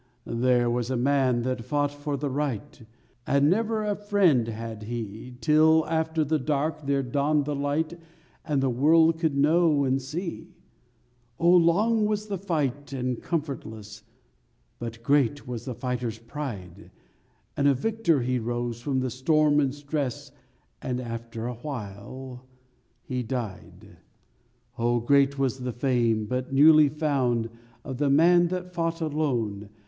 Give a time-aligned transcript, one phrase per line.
[0.41, 2.81] _There was a man that fought for the right,
[3.27, 7.99] And never a friend had he, 'Till after the dark there dawned the light
[8.43, 10.55] And the world could know and see;
[11.37, 14.01] Oh, long was the fight and comfortless,
[14.79, 16.89] But great was the fighter's pride,
[17.55, 20.31] And a victor he rose from the storm and stress—
[20.81, 22.47] And after awhile
[23.03, 23.97] he died.
[24.79, 27.51] _Oh, great was the fame but newly found
[27.85, 29.69] Of the man that fought alone!